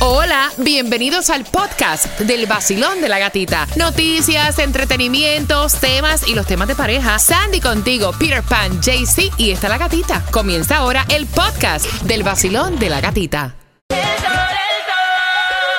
[0.00, 3.66] Hola, bienvenidos al podcast del vacilón de la gatita.
[3.74, 7.18] Noticias, entretenimientos, temas y los temas de pareja.
[7.18, 10.24] Sandy contigo, Peter Pan, JC y está la gatita.
[10.30, 13.56] Comienza ahora el podcast del vacilón de la gatita.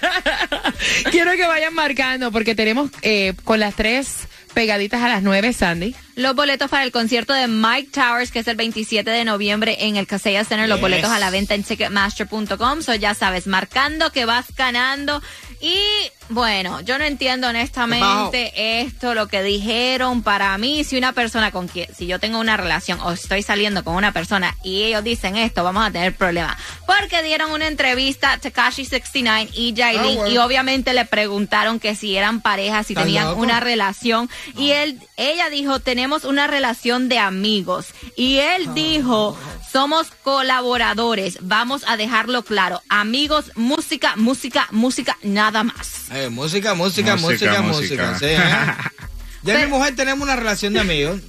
[1.11, 5.95] Quiero que vayan marcando porque tenemos eh, con las tres pegaditas a las nueve, Sandy.
[6.15, 9.95] Los boletos para el concierto de Mike Towers, que es el 27 de noviembre en
[9.95, 10.67] el Casella Center.
[10.69, 10.81] Los Yes.
[10.81, 12.81] boletos a la venta en Ticketmaster.com.
[12.81, 15.21] So ya sabes, marcando que vas ganando.
[15.61, 15.77] Y
[16.29, 20.23] bueno, yo no entiendo honestamente esto, lo que dijeron.
[20.23, 23.83] Para mí, si una persona con quien, si yo tengo una relación o estoy saliendo
[23.83, 26.57] con una persona y ellos dicen esto, vamos a tener problemas.
[26.87, 30.31] Porque dieron una entrevista a Takashi 69 y Jailin bueno.
[30.31, 33.41] y obviamente le preguntaron que si eran parejas, si ¿Estás tenían loco?
[33.41, 39.37] una relación y él ella dijo tenemos una relación de amigos y él dijo
[39.71, 47.15] somos colaboradores vamos a dejarlo claro amigos música música música nada más Eh, música, música,
[47.15, 48.11] Música, música, música.
[48.11, 48.19] música.
[48.19, 48.89] sí, ¿eh?
[49.43, 51.19] Yo y mi mujer tenemos una relación de amigos.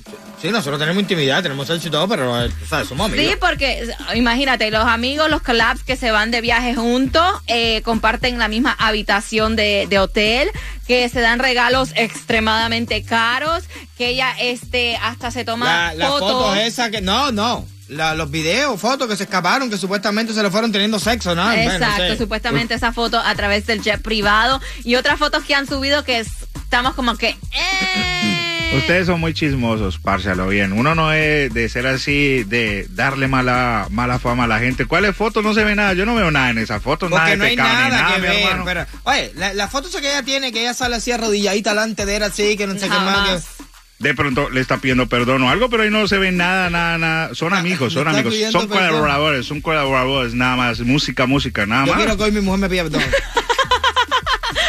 [0.42, 2.86] Sí, nosotros tenemos intimidad, tenemos sexo y todo, pero, eh, ¿sabes?
[2.88, 3.24] Somos amigos.
[3.30, 8.38] Sí, porque imagínate, los amigos, los collabs que se van de viaje juntos, eh, comparten
[8.38, 10.50] la misma habitación de, de hotel,
[10.86, 13.64] que se dan regalos extremadamente caros,
[13.96, 16.30] que ella este hasta se toma La, la fotos.
[16.32, 17.00] foto esa que.
[17.00, 17.66] No, no.
[17.88, 21.44] La- los videos, fotos que se escaparon, que supuestamente se le fueron teniendo sexo, ¿no?
[21.44, 25.66] Bueno, Exacto, supuestamente esa foto a través del jet privado y otras fotos que han
[25.66, 27.36] subido que es- estamos como que...
[27.52, 28.38] eh.
[28.78, 30.72] Ustedes son muy chismosos, párchalo bien.
[30.72, 34.86] Uno no es de ser así, de darle mala mala fama a la gente.
[34.86, 35.44] ¿Cuáles fotos?
[35.44, 35.92] No se ve nada.
[35.92, 38.20] Yo no veo nada en esa foto, nada Porque no hay pecado nada, nada, que
[38.22, 38.56] mi ver.
[38.64, 42.06] Pero, oye, la, la foto esa que ella tiene, que ella sale así arrodilladita delante
[42.06, 42.98] de él, así, que no sé qué más.
[42.98, 43.44] Jamás.
[43.58, 43.61] que-
[44.02, 46.98] De pronto le está pidiendo perdón o algo, pero ahí no se ve nada, nada,
[46.98, 47.34] nada.
[47.34, 48.52] Son amigos, son Ah, le está amigos.
[48.52, 48.86] Son perdón.
[48.88, 50.80] colaboradores, son colaboradores, nada más.
[50.80, 52.02] Música, música, nada Yo más.
[52.02, 53.02] quiero que hoy mi mujer me pida perdón.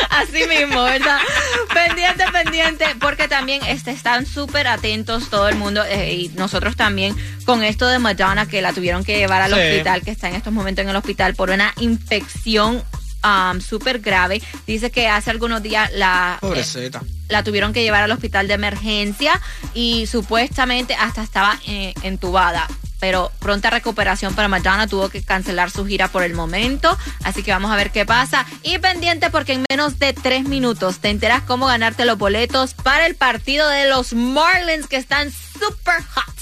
[0.09, 1.17] Así mismo, ¿verdad?
[1.73, 7.15] pendiente, pendiente, porque también este, están súper atentos todo el mundo eh, y nosotros también
[7.45, 9.59] con esto de Madonna que la tuvieron que llevar al Sí.
[9.59, 12.83] hospital, que está en estos momentos en el hospital por una infección
[13.23, 14.41] um, súper grave.
[14.67, 16.35] Dice que hace algunos días la...
[16.37, 17.01] eh, Pobrecita.
[17.33, 19.41] La tuvieron que llevar al hospital de emergencia
[19.73, 22.67] y supuestamente hasta estaba eh, entubada.
[22.99, 26.97] Pero pronta recuperación para Madonna tuvo que cancelar su gira por el momento.
[27.25, 28.45] Así que vamos a ver qué pasa.
[28.61, 33.05] Y pendiente porque en menos de tres minutos te enteras cómo ganarte los boletos para
[33.05, 36.33] el partido de los Marlins que están super hot.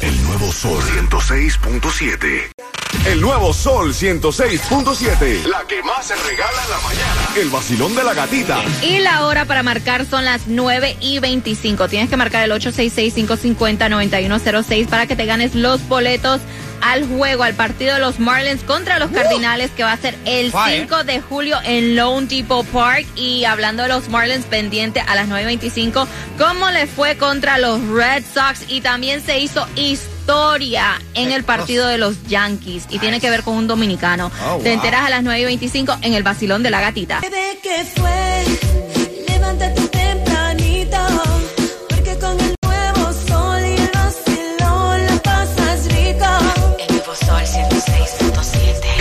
[0.00, 2.83] El nuevo Sol 106.7.
[3.06, 5.44] El nuevo Sol 106.7.
[5.44, 7.28] La que más se regala en la mañana.
[7.36, 8.62] El vacilón de la gatita.
[8.80, 11.86] Y la hora para marcar son las 9 y 25.
[11.88, 16.40] Tienes que marcar el 866-550-9106 para que te ganes los boletos
[16.80, 20.50] al juego, al partido de los Marlins contra los Cardinales, que va a ser el
[20.50, 20.86] Fire.
[20.88, 23.06] 5 de julio en Lone Depot Park.
[23.16, 26.06] Y hablando de los Marlins, pendiente a las 9.25,
[26.38, 28.62] ¿cómo le fue contra los Red Sox?
[28.68, 30.13] Y también se hizo historia
[31.14, 32.84] en el partido de los Yankees.
[32.90, 34.30] Y tiene que ver con un dominicano.
[34.46, 34.72] Oh, Te wow.
[34.74, 37.20] enteras a las 9.25 en el vacilón de la gatita.
[37.20, 38.44] Bebé, ¿qué fue?
[39.28, 40.98] Levántate tempranito,
[41.88, 46.26] porque con el nuevo sol y el vacilón la pasas rico.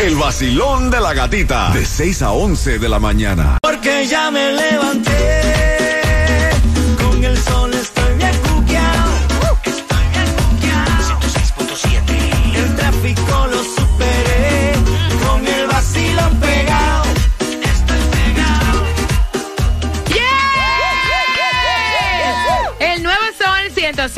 [0.01, 1.69] El vacilón de la gatita.
[1.71, 3.57] De 6 a 11 de la mañana.
[3.61, 5.72] Porque ya me levanté,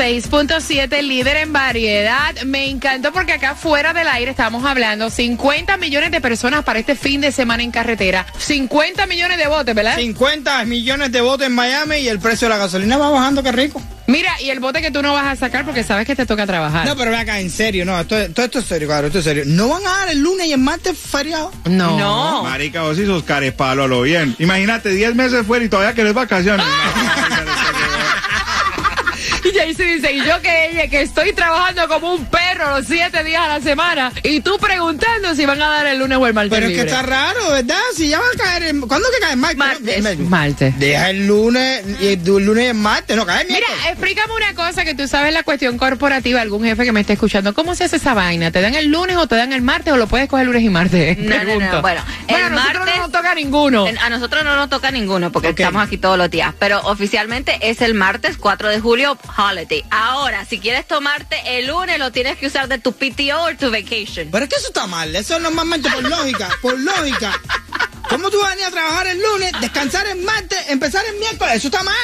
[0.05, 2.35] 106.7, líder en variedad.
[2.45, 6.95] Me encantó porque acá fuera del aire estamos hablando 50 millones de personas para este
[6.95, 8.25] fin de semana en carretera.
[8.37, 9.97] 50 millones de botes, ¿verdad?
[9.97, 13.51] 50 millones de votos en Miami y el precio de la gasolina va bajando, qué
[13.51, 13.81] rico.
[14.07, 16.45] Mira, y el bote que tú no vas a sacar porque sabes que te toca
[16.45, 16.85] trabajar.
[16.85, 19.25] No, pero ven acá, en serio, no, esto, todo esto es serio, claro, esto es
[19.25, 19.43] serio.
[19.47, 21.51] ¿No van a dar el lunes y el martes feriado?
[21.65, 21.97] No.
[21.97, 22.43] No.
[22.43, 24.35] Marica, vos sí sos carespalo a lo bien.
[24.37, 26.63] Imagínate, 10 meses fuera y todavía querés vacaciones.
[29.55, 32.87] Y Jaycee dice, y yo que ella, que estoy trabajando como un perro perro los
[32.87, 36.25] siete días a la semana y tú preguntando si van a dar el lunes o
[36.27, 37.75] el martes Pero es que está raro, ¿verdad?
[37.95, 38.79] Si ya va a caer el...
[38.81, 39.57] ¿Cuándo que cae el martes?
[39.57, 40.19] Martes.
[40.19, 40.79] Martes.
[40.79, 44.53] Deja el lunes, y el lunes y el martes, no cae el Mira, explícame una
[44.55, 47.53] cosa que tú sabes la cuestión corporativa, algún jefe que me esté escuchando.
[47.53, 48.51] ¿Cómo se hace esa vaina?
[48.51, 50.69] ¿Te dan el lunes o te dan el martes o lo puedes coger lunes y
[50.69, 51.17] martes?
[51.17, 53.85] No, no, bueno, Bueno, el a nosotros martes- no nos toca ninguno.
[54.01, 57.81] A nosotros no nos toca ninguno porque estamos aquí todos los días, pero oficialmente es
[57.81, 59.83] el martes 4 de julio, holiday.
[59.91, 63.71] Ahora, si quieres tomarte el lunes, lo tienes que usar de tu PTO o tu
[63.71, 64.29] vacation.
[64.31, 67.39] Pero es que eso está mal, eso normalmente por lógica, por lógica.
[68.09, 71.55] ¿Cómo tú vas a venir a trabajar el lunes, descansar el martes, empezar el miércoles?
[71.55, 71.95] Eso está mal.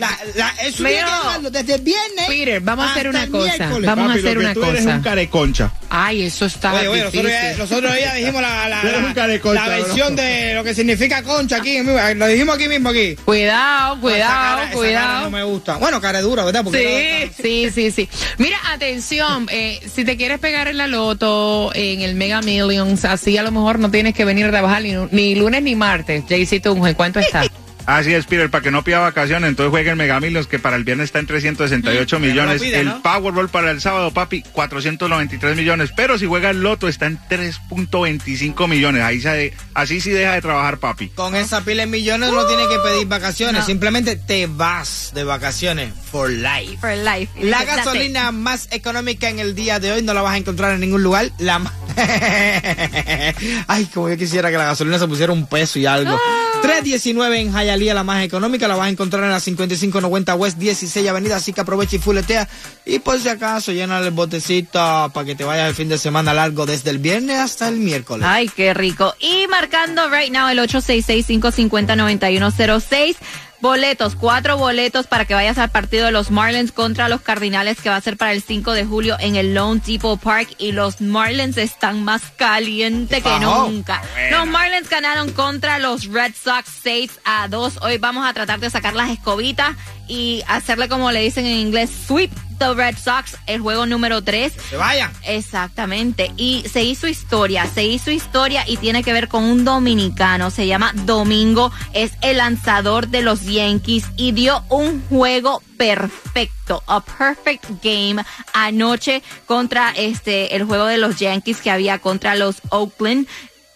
[0.00, 2.26] La, la, eso tiene que Pero- dejarlo desde el viernes.
[2.26, 3.56] Peter, vamos a hacer una cosa.
[3.56, 3.86] miércoles.
[3.86, 4.96] Vamos a Papi, hacer lo que una tú eres cosa.
[4.96, 5.72] un careconcha.
[5.90, 7.58] Ay, eso está Oye, oye, nosotros ya, difícil.
[7.58, 9.84] nosotros ya dijimos la, la, eres la- un careconcha, la bro.
[9.86, 11.78] versión de lo que significa concha aquí.
[11.82, 13.14] Lo dijimos aquí mismo aquí.
[13.24, 15.20] Cuidado, Esa cuidado, cara cuidado.
[15.24, 15.76] no me gusta.
[15.76, 16.64] Bueno, cara dura, ¿verdad?
[16.64, 18.08] Porque Sí, sí, sí, sí.
[18.38, 23.38] Mira, atención, eh, si te quieres pegar en la loto, en el Mega Millions, así
[23.38, 26.24] a lo mejor no tienes que venir a trabajar ni, ni lunes ni martes.
[26.26, 27.42] JC Tunjo, ¿cuánto está?
[27.86, 30.76] Así es, Peter, para que no pida vacaciones, entonces juegue el Mega Millions, que para
[30.76, 32.62] el viernes está en 368 millones.
[32.62, 33.02] pida, el ¿no?
[33.02, 35.90] Powerball para el sábado, papi, 493 millones.
[35.94, 39.02] Pero si juega el Loto, está en 3.25 millones.
[39.02, 41.08] Ahí se, así sí deja de trabajar, papi.
[41.10, 43.66] Con esa pila de millones no tienes que pedir vacaciones, No.
[43.66, 46.78] simplemente te vas de vacaciones for life.
[46.80, 47.30] For life.
[47.42, 50.80] La gasolina más económica en el día de hoy no la vas a encontrar en
[50.80, 51.30] ningún lugar.
[51.38, 51.60] La
[53.68, 56.18] Ay, como yo quisiera que la gasolina se pusiera un peso y algo.
[56.62, 61.08] 3.19 en Hialeah, la más económica, la vas a encontrar en la 5590 West 16
[61.08, 62.48] Avenida, así que aprovecha y fuletea.
[62.84, 66.32] Y por si acaso, llena el botecito para que te vayas el fin de semana
[66.34, 68.26] largo desde el viernes hasta el miércoles.
[68.28, 69.14] Ay, qué rico.
[69.20, 73.16] Y marcando right now el 866-550-9106.
[73.64, 77.88] Boletos, cuatro boletos para que vayas al partido de los Marlins contra los Cardinales que
[77.88, 81.00] va a ser para el 5 de julio en el Lone Depot Park y los
[81.00, 84.02] Marlins están más calientes que nunca.
[84.30, 87.78] Los Marlins ganaron contra los Red Sox 6 a 2.
[87.80, 89.74] Hoy vamos a tratar de sacar las escobitas
[90.08, 94.52] y hacerle como le dicen en inglés, sweep the Red Sox, el juego número 3.
[94.70, 95.10] ¡Se vayan!
[95.24, 96.32] Exactamente.
[96.36, 100.50] Y se hizo historia, se hizo historia y tiene que ver con un dominicano.
[100.50, 107.00] Se llama Domingo, es el lanzador de los Yankees y dio un juego perfecto, a
[107.00, 113.26] perfect game anoche contra este el juego de los Yankees que había contra los Oakland.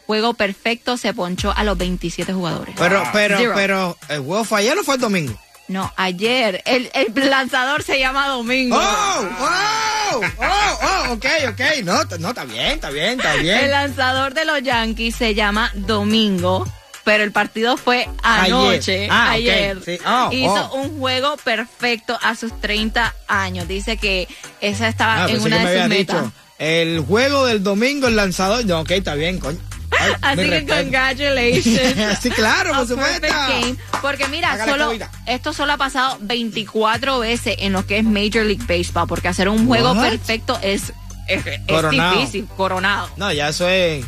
[0.07, 2.75] Juego perfecto, se ponchó a los 27 jugadores.
[2.79, 3.53] Pero, pero, Zero.
[3.55, 5.39] pero, ¿el juego fue ayer o fue el domingo?
[5.69, 6.63] No, ayer.
[6.65, 8.77] El, el lanzador se llama Domingo.
[8.81, 9.29] ¡Oh!
[9.41, 10.21] ¡Oh!
[10.39, 10.79] ¡Oh!
[10.83, 11.13] ¡Oh!
[11.13, 11.61] Ok, ok.
[11.85, 13.71] No, no, está bien, está bien, está El bien.
[13.71, 16.67] lanzador de los Yankees se llama Domingo,
[17.05, 19.09] pero el partido fue anoche, Ayer.
[19.13, 19.79] Ah, ayer.
[19.85, 19.99] sí.
[20.07, 20.77] Oh, Hizo oh.
[20.77, 23.69] un juego perfecto a sus 30 años.
[23.69, 24.27] Dice que
[24.61, 26.17] esa estaba Ah, en una de sus metas.
[26.23, 26.33] dicho.
[26.59, 28.65] El juego del domingo, el lanzador.
[28.65, 29.59] No, ok, está bien, coño.
[30.01, 30.75] Ay, Así que respeto.
[30.83, 32.19] congratulations.
[32.23, 33.27] Sí, claro, por supuesto.
[33.29, 33.77] game.
[34.03, 34.93] Porque mira, Hágale solo,
[35.27, 39.49] esto solo ha pasado 24 veces en lo que es Major League Baseball, porque hacer
[39.49, 40.93] un juego perfecto es,
[41.27, 41.45] es,
[41.91, 43.09] difícil, coronado.
[43.17, 44.05] No, ya eso es.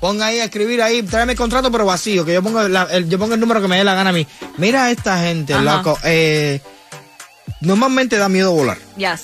[0.00, 3.08] Ponga ahí a escribir ahí, tráeme el contrato, pero vacío, que yo pongo, la- el,
[3.08, 4.26] yo pongo el número que me dé la gana a mí.
[4.58, 5.62] Mira a esta gente, Ajá.
[5.62, 5.98] loco.
[6.04, 6.60] Eh,
[7.60, 8.78] normalmente da miedo volar.
[8.96, 9.22] Yes.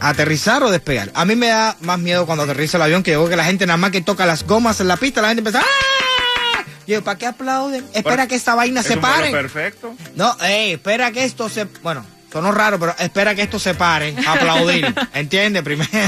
[0.00, 1.10] Aterrizar o despegar.
[1.14, 3.44] A mí me da más miedo cuando aterriza el avión, que yo veo que la
[3.44, 5.60] gente nada más que toca las gomas en la pista, la gente empieza.
[5.60, 6.64] ¡Ah!
[6.86, 7.84] Yo, ¿para qué aplauden?
[7.94, 9.30] Espera que esta vaina Es se pare.
[9.30, 9.94] perfecto.
[10.16, 11.64] No, ey, espera que esto se.
[11.82, 14.14] Bueno, sonó raro, pero espera que esto se pare.
[14.26, 14.94] Aplaudir.
[15.14, 15.62] ¿Entiendes?
[15.62, 15.88] Primero.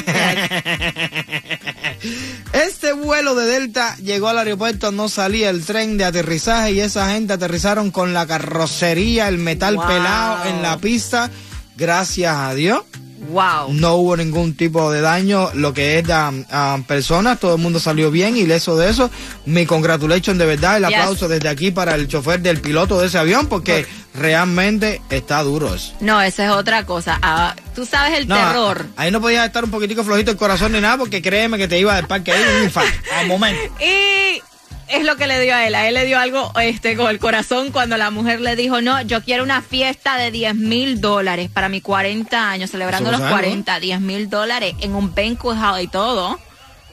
[2.52, 7.10] Este vuelo de Delta llegó al aeropuerto, no salía el tren de aterrizaje y esa
[7.10, 9.86] gente aterrizaron con la carrocería, el metal Wow.
[9.86, 11.30] pelado en la pista.
[11.76, 12.82] Gracias a Dios.
[13.30, 13.72] Wow.
[13.72, 17.80] No hubo ningún tipo de daño, lo que es a, a personas, todo el mundo
[17.80, 19.10] salió bien ileso de eso.
[19.46, 20.96] Mi congratulations de verdad, el Yes.
[20.98, 25.74] aplauso desde aquí para el chofer del piloto de ese avión, porque realmente está duro
[25.74, 25.92] eso.
[26.00, 27.18] No, esa es otra cosa.
[27.22, 28.86] Ah, Tú sabes el No, terror.
[28.96, 31.78] Ahí no podías estar un poquitico flojito el corazón ni nada, porque créeme que te
[31.78, 33.60] iba del parque ahí un infarto, al momento.
[33.80, 34.40] Y
[34.88, 35.74] es lo que le dio a él.
[35.74, 39.00] A él le dio algo este, con el corazón cuando la mujer le dijo, no,
[39.02, 43.32] yo quiero una fiesta de 10 mil dólares para mis 40 años, celebrando los algo,
[43.32, 46.38] 40, 10 mil dólares en un banquet hall y todo.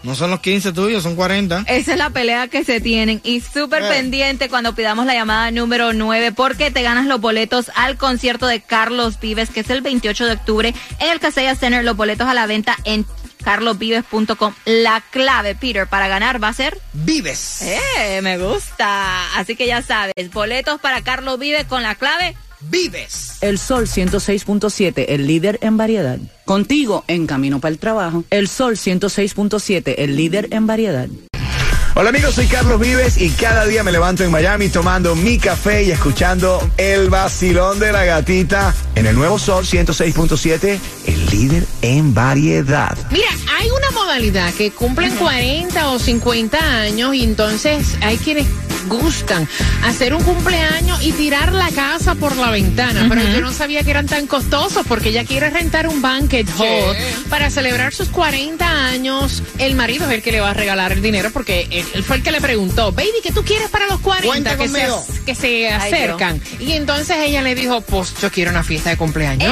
[0.01, 1.63] No son los 15 tuyos, son 40.
[1.67, 3.21] Esa es la pelea que se tienen.
[3.23, 3.87] Y súper Eh.
[3.89, 8.59] pendiente cuando pidamos la llamada número 9 porque te ganas los boletos al concierto de
[8.59, 11.85] Carlos Vives, que es el 28 de octubre en el Casella Center.
[11.85, 13.05] Los boletos a la venta en
[13.43, 14.53] carlosvives.com.
[14.65, 16.79] La clave, Peter, para ganar va a ser...
[16.93, 17.61] Vives.
[17.61, 19.37] Eh, me gusta.
[19.37, 22.35] Así que ya sabes, boletos para Carlos Vives con la clave
[22.69, 23.37] vives.
[23.41, 26.19] El Sol 106.7, el líder en variedad.
[26.45, 28.23] Contigo en camino para el trabajo.
[28.29, 31.07] El Sol 106.7, el líder en variedad.
[31.95, 35.83] Hola amigos, soy Carlos Vives y cada día me levanto en Miami tomando mi café
[35.83, 42.15] y escuchando el vacilón de la gatita en el nuevo Sol 106.7, el líder en
[42.15, 42.97] variedad.
[43.11, 48.47] Mira, hay una modalidad que cumplen 40 o 50 años y entonces hay quienes
[48.87, 49.47] gustan
[49.83, 53.91] hacer un cumpleaños y tirar la casa por la ventana, pero yo no sabía que
[53.91, 56.95] eran tan costosos porque ella quiere rentar un banquet hall
[57.29, 59.43] para celebrar sus 40 años.
[59.57, 62.23] El marido es el que le va a regalar el dinero porque él, fue el
[62.23, 64.87] que le preguntó, baby, ¿qué tú quieres para los 40 Cuenta que se,
[65.25, 66.41] que se Ay, acercan?
[66.59, 69.51] Y entonces ella le dijo, pues yo quiero una fiesta de cumpleaños.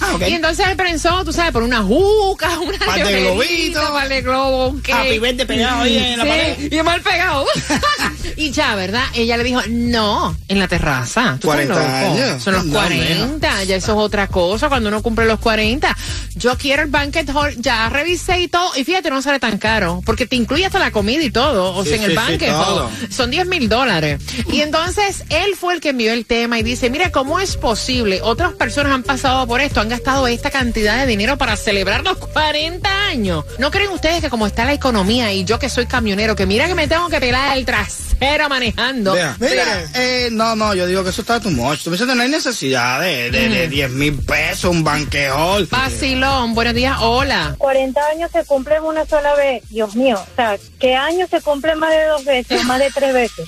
[0.00, 0.22] Ah, ok.
[0.28, 3.90] Y entonces él pensó, tú sabes, por una juca, una Par de globitos.
[3.90, 6.72] par de globo, un birthday pegado ahí en la Sí, pared.
[6.72, 7.46] Y mal pegado.
[8.36, 9.04] y ya, ¿verdad?
[9.14, 11.38] Ella le dijo, no, en la terraza.
[11.40, 11.88] ¿Tú estás 40 loco?
[12.22, 12.42] años.
[12.42, 15.96] Son los No, 40, ya eso es otra cosa cuando uno cumple los 40.
[16.36, 20.02] Yo quiero el banquet hall, ya revisé y todo, y fíjate, no sale tan caro,
[20.06, 22.22] porque te incluye hasta la comida y todo, o Sí, sea, en el sí, sí,
[22.30, 22.88] banquet hall.
[23.10, 24.20] Son 10 mil dólares.
[24.52, 28.20] Y entonces él fue el que envió el tema y dice, mira, ¿cómo es posible?
[28.22, 32.16] Otras personas han pasado por esto, han gastado esta cantidad de dinero para celebrar los
[32.18, 33.44] 40 años.
[33.58, 36.66] ¿No creen ustedes que como está la economía y yo que soy camionero, que mira
[36.68, 39.12] que me tengo que pelar el trasero manejando?
[39.14, 41.82] Vea, Mira, eh, no, no, yo digo que eso está tu much.
[41.84, 45.66] Tú me dices que no hay necesidad de, de, de 10 mil pesos, un banqueol.
[45.70, 47.54] Vacilón, buenos días, hola.
[47.58, 49.62] 40 años se cumplen una sola vez.
[49.70, 52.90] Dios mío, o sea, ¿qué años se cumplen más de dos veces o más de
[52.90, 53.46] tres veces?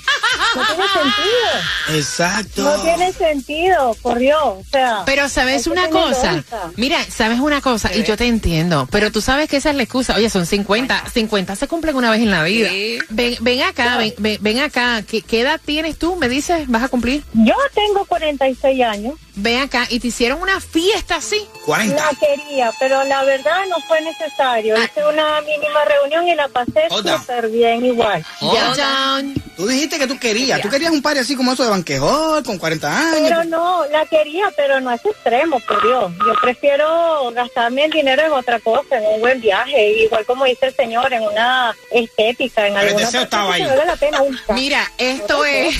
[0.55, 1.97] No tiene sentido.
[1.99, 2.61] Exacto.
[2.63, 4.41] No tiene sentido, por Dios.
[4.43, 6.71] O sea, Pero sabes una cosa, lógica.
[6.77, 9.83] mira, sabes una cosa, y yo te entiendo, pero tú sabes que esa es la
[9.83, 10.15] excusa.
[10.15, 12.69] Oye, son 50, 50 se cumplen una vez en la vida.
[13.09, 14.59] Ven, ven acá, ven, ven, ven
[15.05, 16.15] ¿Qué, ¿qué edad tienes tú?
[16.15, 16.67] ¿Me dices?
[16.67, 17.23] ¿Vas a cumplir?
[17.33, 19.15] Yo tengo 46 años.
[19.35, 21.47] Ven acá, y te hicieron una fiesta así.
[21.65, 21.95] 40.
[21.95, 24.75] La quería, pero la verdad no fue necesario.
[24.77, 24.83] Ah.
[24.83, 28.25] Hice una mínima reunión y la pasé súper bien igual.
[28.39, 29.33] John.
[29.55, 30.59] Tú dijiste que tú querías.
[30.61, 33.29] Tú querías un party así como eso de banquejol, con 40 años.
[33.29, 36.11] Pero no, la quería, pero no a ese extremo, por Dios.
[36.25, 40.67] Yo prefiero gastarme el dinero en otra cosa, en un buen viaje, igual como dice
[40.67, 43.63] el señor, en una estética, en el alguna deseo estaba ahí.
[43.63, 45.75] vale la pena un Mira, esto es...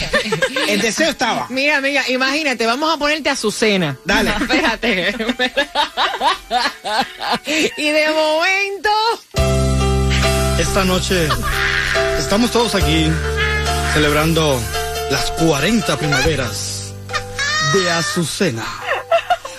[0.67, 1.47] El deseo estaba.
[1.49, 3.97] Mira, amiga, imagínate, vamos a ponerte a Azucena.
[4.05, 4.31] Dale.
[4.39, 5.15] Espérate.
[7.77, 8.89] y de momento...
[10.57, 11.27] Esta noche
[12.19, 13.07] estamos todos aquí
[13.93, 14.61] celebrando
[15.09, 16.93] las 40 primaveras
[17.73, 18.65] de Azucena.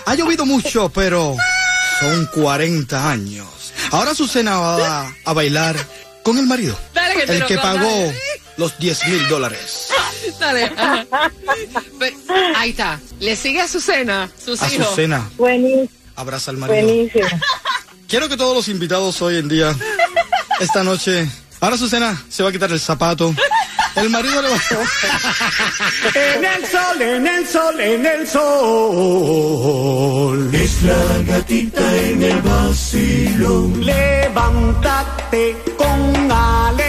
[0.05, 1.35] Ha llovido mucho, pero
[1.99, 3.73] son 40 años.
[3.91, 5.75] Ahora Azucena va a, a bailar
[6.23, 6.77] con el marido.
[6.93, 8.13] Dale, que te el lo que pagó
[8.57, 9.89] los 10 mil dólares.
[10.39, 10.71] Dale.
[11.99, 12.15] Pero,
[12.55, 12.99] ahí está.
[13.19, 14.87] Le sigue a Azucena, sus hijos.
[14.87, 16.85] Azucena Buenísimo, abraza al marido.
[16.85, 17.27] buenísimo.
[18.07, 19.75] Quiero que todos los invitados hoy en día,
[20.59, 21.27] esta noche,
[21.59, 23.33] ahora Azucena se va a quitar el zapato.
[23.95, 24.57] El marido le va
[26.15, 28.27] En el sol, en el sol, en el
[29.23, 30.49] sol.
[30.53, 33.85] Es la gatita en el vacilón.
[33.85, 36.82] Levántate con alegría.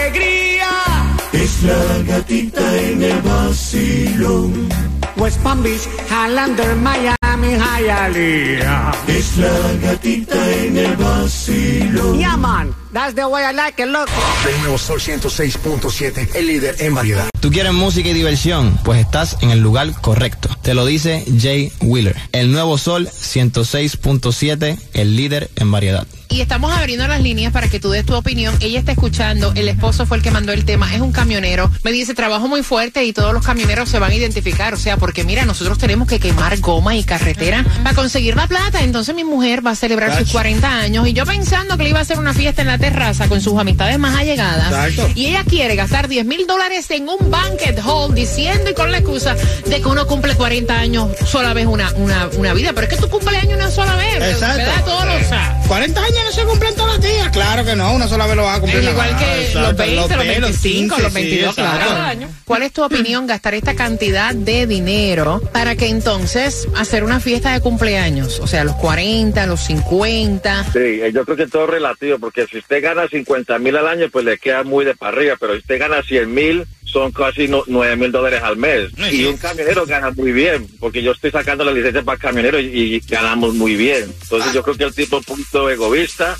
[1.63, 4.69] La gatita en el vacilón.
[5.17, 8.91] West Palm Beach, Highlander, Miami, Hialeah.
[9.07, 12.17] Es la gatita en el vacilón.
[12.17, 14.11] Yeah, man, that's the way I like it, loco.
[14.49, 17.29] El nuevo Sol 106.7, el líder en variedad.
[17.41, 18.79] ¿Tú quieres música y diversión?
[18.83, 20.49] Pues estás en el lugar correcto.
[20.61, 22.15] Te lo dice Jay Wheeler.
[22.31, 26.07] El nuevo Sol 106.7, el líder en variedad.
[26.29, 28.55] Y estamos abriendo las líneas para que tú des tu opinión.
[28.59, 31.71] Ella está escuchando, el esposo fue el que mandó el tema, es un camionero.
[31.83, 34.73] Me dice, trabajo muy fuerte y todos los camioneros se van a identificar.
[34.73, 38.81] O sea, porque mira, nosotros tenemos que quemar goma y carretera para conseguir la plata.
[38.81, 41.99] Entonces mi mujer va a celebrar sus 40 años y yo pensando que le iba
[41.99, 44.67] a hacer una fiesta en la terraza con sus amistades más allegadas.
[44.67, 45.11] Exacto.
[45.15, 48.99] Y ella quiere gastar 10 mil dólares en un banquet hall diciendo y con la
[48.99, 52.73] excusa de que uno cumple 40 años sola vez una, una, una vida.
[52.73, 54.15] Pero es que tú cumples años una sola vez.
[54.17, 54.57] Exacto.
[54.57, 54.85] ¿Verdad?
[54.85, 55.67] Todos los sábados.
[55.67, 57.29] 40 años no se cumplen todos los días.
[57.29, 58.83] Claro que no, una sola vez lo vas a cumplir.
[58.83, 61.95] Igual nada que Exacto, los 20, los 20, 25, 15, los sí, 22, exacto.
[61.95, 62.27] claro.
[62.45, 67.53] ¿Cuál es tu opinión gastar esta cantidad de dinero para que entonces hacer una fiesta
[67.53, 68.39] de cumpleaños?
[68.39, 70.65] O sea, los 40, los 50.
[70.71, 73.87] Sí, eh, yo creo que todo es relativo, porque si usted gana 50 mil al
[73.87, 76.65] año, pues le queda muy de para arriba, pero si usted gana 100 mil,
[76.95, 78.89] son casi no- nueve mil dólares al mes.
[79.11, 82.65] y un camionero gana muy bien, porque yo estoy sacando la licencia para camionero y,
[82.95, 84.13] y ganamos muy bien.
[84.21, 86.37] Entonces yo creo que el tipo es un punto egoísta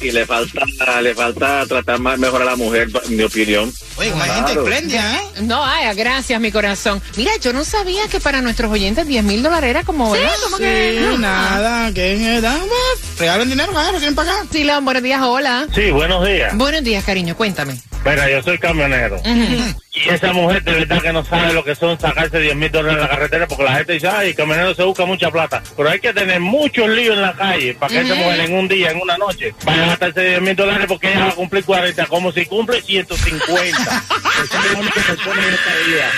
[0.00, 0.62] y le falta
[1.02, 3.70] le falta tratar más mejor a la mujer, en mi opinión.
[3.96, 4.62] Oye, como hay gente Claro.
[4.62, 5.42] espléndida, ¿eh?
[5.42, 7.02] No, ay, gracias, mi corazón.
[7.16, 10.32] Mira, yo no sabía que para nuestros oyentes 10 mil dólares era como, ¿verdad?
[10.44, 13.18] Como que- Sí, nada, que más.
[13.18, 14.46] Regalen dinero, claro, quieren pagar.
[14.50, 15.66] Sí, León, buenos días, hola.
[15.74, 16.56] Sí, buenos días.
[16.56, 17.78] Buenos días, cariño, cuéntame.
[18.04, 19.20] Mira, yo soy camionero.
[19.24, 22.96] Y esa mujer de verdad que no sabe lo que son sacarse 10 mil dólares
[22.96, 25.62] en la carretera porque la gente dice, ay, camionero se busca mucha plata.
[25.76, 28.68] Pero hay que tener muchos líos en la calle para que esa mujer en un
[28.68, 31.64] día, en una noche, vaya a gastarse 10 mil dólares porque ella va a cumplir
[31.64, 33.78] 40, como si cumple 150.
[33.82, 36.10] Esa es la única persona en esta vida.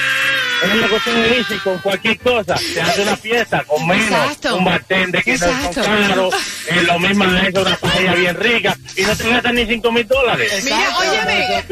[0.63, 4.57] Es lo que usted dice, con cualquier cosa, se hace una fiesta con menos, Exacto.
[4.57, 5.85] un bartender que no Exacto.
[5.85, 6.35] son caros,
[6.67, 9.93] es lo mismo de eso, una paella bien rica, y no te gastan ni 5
[9.93, 10.63] mil dólares.
[10.65, 11.65] Mira, óyeme.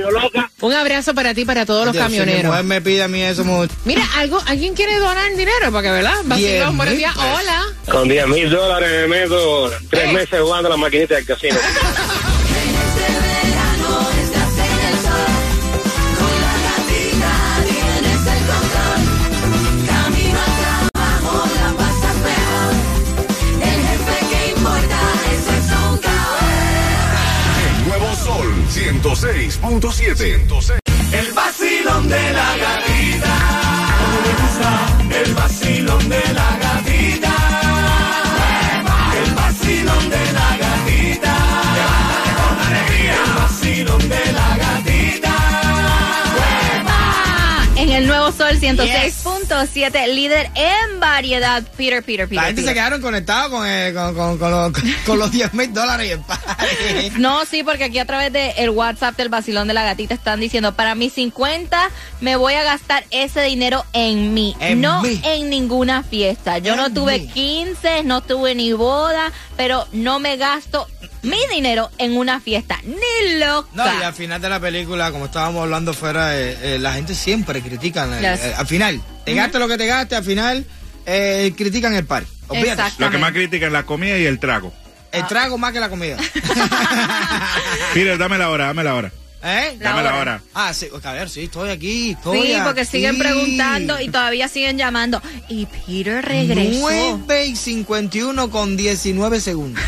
[0.61, 2.51] Un abrazo para ti, para todos los Dios, si mi camioneros.
[2.51, 3.75] mujer me pide a mí eso mucho.
[3.85, 5.71] Mira, algo, ¿alguien quiere donar dinero?
[5.71, 6.15] Porque, ¿verdad?
[6.25, 7.15] Vacilón, buenos días.
[7.17, 7.65] Hola.
[7.91, 11.57] Con 10 mil dólares me meto tres meses jugando a la maquinita del casino.
[29.15, 30.79] 106.7.
[31.13, 33.37] El vacilón de la gatita.
[35.11, 35.48] El vacilón
[48.39, 51.63] Sol 106.7, líder en variedad.
[51.77, 52.37] Peter, Peter, Peter.
[52.37, 52.75] La gente se Peter.
[52.75, 54.73] quedaron conectados con, eh, con, con, con los,
[55.07, 57.13] con los 10 mil dólares y el padre.
[57.19, 60.75] No, sí, porque aquí a través del WhatsApp del vacilón de la gatita están diciendo,
[60.75, 61.91] para mis 50
[62.21, 65.21] me voy a gastar ese dinero en mí, En no mí.
[65.25, 66.59] en ninguna fiesta.
[66.59, 67.29] Yo no En tuve mí.
[67.29, 70.87] 15, no tuve ni boda, pero no me gasto
[71.23, 73.69] mi dinero en una fiesta, ni loca.
[73.75, 77.15] No, y al final de la película, como estábamos hablando fuera, eh, eh, la gente
[77.15, 78.07] siempre critica.
[78.07, 78.45] eh, Yes.
[78.47, 80.65] eh, al final, te gastes lo que te gastes, al final
[81.07, 82.25] eh, critican el par.
[82.99, 84.73] Lo que más critican la comida y el trago.
[85.13, 86.17] El trago más que la comida.
[87.95, 89.13] Peter, dame la hora, dame la hora.
[89.43, 89.77] ¿Eh?
[89.79, 90.43] Dame la hora.
[90.55, 92.11] Ah, sí, a ver, sí, estoy aquí.
[92.11, 92.91] Estoy Sí, porque aquí.
[92.91, 95.23] siguen preguntando y todavía siguen llamando.
[95.49, 96.81] Y Peter regresó.
[96.81, 99.83] 9 y 51 con 19 segundos.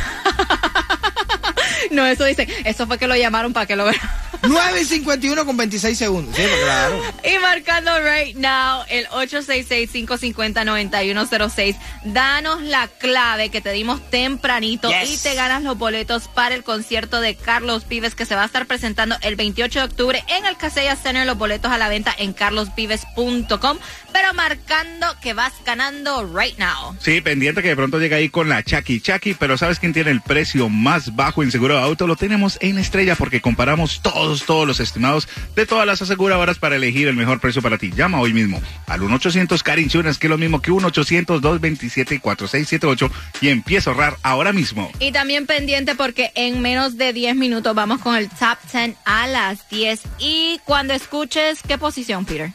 [2.01, 3.97] No, eso dice, eso fue que lo llamaron para que lo vean.
[4.43, 6.35] 9 y 51 con 26 segundos.
[6.37, 7.03] Sí, pues claro.
[7.25, 11.77] Y marcando right now el 866-550-9106.
[12.05, 15.11] Danos la clave que te dimos tempranito Yes.
[15.11, 18.47] y te ganas los boletos para el concierto de Carlos Vives que se va a
[18.47, 21.27] estar presentando el 28 de octubre en el Casella Center.
[21.27, 23.79] Los boletos a la venta en carlosvives.com.
[24.13, 26.97] Pero marcando que vas ganando right now.
[27.01, 30.11] Sí, pendiente que de pronto llega ahí con la Chucky Chucky, pero ¿sabes quién tiene
[30.11, 32.07] el precio más bajo en seguro de auto?
[32.07, 36.77] Lo tenemos en Estrella porque comparamos todos, todos los estimados de todas las aseguradoras para
[36.77, 37.93] elegir el mejor precio para ti.
[37.95, 43.91] Llama hoy mismo al 1-800 Car Insurance, que es lo mismo que 1-800-227-4678 y empieza
[43.91, 44.91] a ahorrar ahora mismo.
[44.99, 49.27] Y también pendiente porque en menos de 10 minutos vamos con el top 10 a
[49.27, 50.01] las 10.
[50.19, 52.53] Y cuando escuches, ¿qué posición, Peter?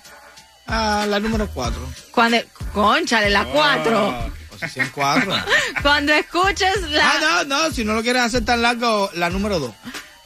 [0.68, 1.80] Ah, la número 4.
[2.12, 2.38] Cuando,
[2.74, 4.10] conchale, la 4.
[4.10, 5.34] Ah, Posición 4.
[5.82, 7.12] Cuando escuches la.
[7.12, 9.72] Ah, no, no, si no lo quieres hacer tan largo, la número 2.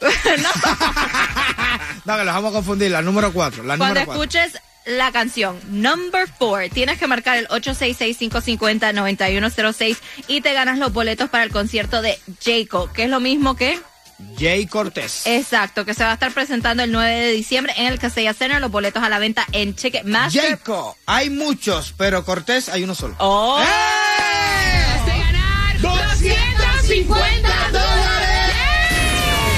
[2.04, 2.16] no.
[2.16, 3.62] que los vamos a confundir, la número 4.
[3.64, 4.22] La Cuando número 4.
[4.22, 11.28] escuches la canción Number 4, tienes que marcar el 866-550-9106 y te ganas los boletos
[11.28, 13.78] para el concierto de Jacob, que es lo mismo que.
[14.38, 15.22] Jay Cortés.
[15.26, 18.60] Exacto, que se va a estar presentando el 9 de diciembre en el Casella Center.
[18.60, 20.42] Los boletos a la venta en Ticketmaster.
[20.42, 23.16] Jacob, hay muchos, pero Cortés hay uno solo.
[23.18, 23.60] Oh.
[23.62, 24.10] ¡Eh!
[25.80, 28.30] 250 dólares.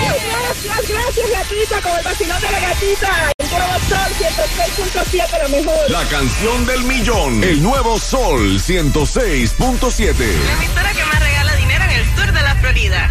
[0.03, 3.33] Gracias, gracias, gatita, con el vacilón de la gatita.
[3.39, 5.91] El nuevo sol 106.7, lo mejor.
[5.91, 7.45] La canción del millón.
[7.45, 10.15] El nuevo Sol 106.7.
[10.19, 13.09] La emisora que más regala dinero en el sur de la Florida.